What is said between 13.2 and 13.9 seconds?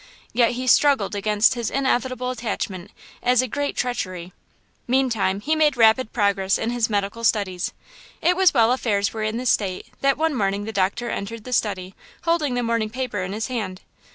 in his hand.